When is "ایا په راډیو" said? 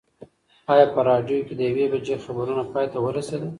0.71-1.45